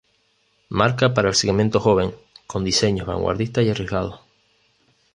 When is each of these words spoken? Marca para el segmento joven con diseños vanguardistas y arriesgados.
Marca 0.69 1.13
para 1.13 1.29
el 1.29 1.35
segmento 1.35 1.79
joven 1.79 2.15
con 2.47 2.63
diseños 2.63 3.05
vanguardistas 3.05 3.63
y 3.65 3.69
arriesgados. 3.69 4.19